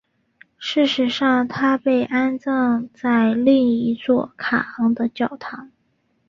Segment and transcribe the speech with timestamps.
[0.57, 5.69] 事实上她被安葬在另一座卡昂的教堂。